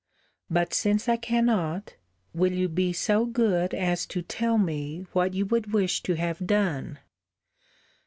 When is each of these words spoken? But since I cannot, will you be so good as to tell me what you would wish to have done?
But 0.49 0.73
since 0.73 1.07
I 1.07 1.15
cannot, 1.15 1.93
will 2.33 2.53
you 2.53 2.67
be 2.69 2.91
so 2.91 3.23
good 3.23 3.75
as 3.75 4.07
to 4.07 4.23
tell 4.23 4.57
me 4.57 5.05
what 5.13 5.35
you 5.35 5.45
would 5.45 5.73
wish 5.73 6.01
to 6.01 6.15
have 6.15 6.47
done? 6.47 6.97